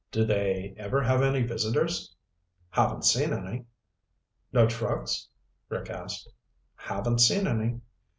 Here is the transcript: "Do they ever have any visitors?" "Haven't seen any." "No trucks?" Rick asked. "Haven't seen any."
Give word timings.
"Do 0.11 0.25
they 0.25 0.73
ever 0.79 1.03
have 1.03 1.21
any 1.21 1.43
visitors?" 1.43 2.11
"Haven't 2.71 3.05
seen 3.05 3.31
any." 3.33 3.65
"No 4.51 4.65
trucks?" 4.67 5.27
Rick 5.69 5.91
asked. 5.91 6.27
"Haven't 6.73 7.19
seen 7.19 7.45
any." 7.45 7.81